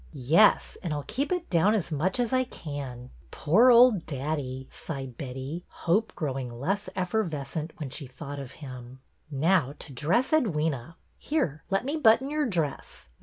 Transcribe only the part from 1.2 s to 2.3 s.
it down as much